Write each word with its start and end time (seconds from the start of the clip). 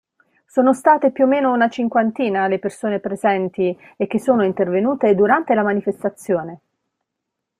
Sono 0.47 0.73
state 0.73 1.11
più 1.11 1.25
o 1.25 1.27
meno 1.27 1.51
una 1.53 1.69
cinquantina 1.69 2.47
le 2.47 2.57
persone 2.57 2.99
presenti 2.99 3.77
e 3.97 4.07
che 4.07 4.19
sono 4.19 4.43
intervenute 4.43 5.13
durante 5.13 5.53
la 5.53 5.61
manifestazione. 5.61 6.59